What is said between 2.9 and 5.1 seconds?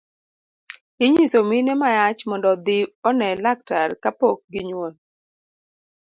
one laktar kapok ginyuol.